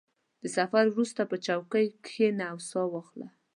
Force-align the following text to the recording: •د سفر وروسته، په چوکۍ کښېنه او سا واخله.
•د 0.41 0.43
سفر 0.57 0.83
وروسته، 0.89 1.21
په 1.31 1.35
چوکۍ 1.45 1.85
کښېنه 2.03 2.43
او 2.51 2.57
سا 2.69 2.81
واخله. 2.91 3.27